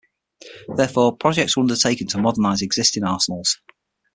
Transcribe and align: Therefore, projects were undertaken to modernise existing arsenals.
Therefore, 0.75 1.15
projects 1.15 1.55
were 1.55 1.61
undertaken 1.61 2.07
to 2.07 2.17
modernise 2.17 2.63
existing 2.63 3.03
arsenals. 3.03 3.59